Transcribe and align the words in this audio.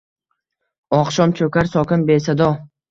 Oqshom 1.03 1.37
cho’kar 1.43 1.71
sokin, 1.77 2.11
besado 2.11 2.55